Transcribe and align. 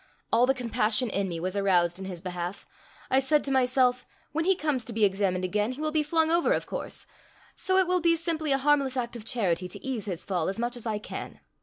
All 0.33 0.47
the 0.47 0.55
compassion 0.55 1.11
in 1.11 1.29
me 1.29 1.39
was 1.39 1.55
aroused 1.55 1.99
in 1.99 2.05
his 2.05 2.21
behalf. 2.21 2.65
I 3.11 3.19
said 3.19 3.43
to 3.43 3.51
myself, 3.51 4.07
when 4.31 4.45
he 4.45 4.55
comes 4.55 4.83
to 4.85 4.93
be 4.93 5.05
examined 5.05 5.45
again, 5.45 5.73
he 5.73 5.79
will 5.81 5.91
be 5.91 6.01
flung 6.01 6.31
over, 6.31 6.53
of 6.53 6.65
course; 6.65 7.05
so 7.55 7.77
it 7.77 7.85
will 7.87 8.01
be 8.01 8.15
simply 8.15 8.51
a 8.51 8.57
harmless 8.57 8.97
act 8.97 9.15
of 9.15 9.25
charity 9.25 9.67
to 9.67 9.85
ease 9.85 10.05
his 10.05 10.25
fall 10.25 10.49
as 10.49 10.57
much 10.57 10.75
as 10.75 10.87
I 10.87 10.97
can. 10.97 11.39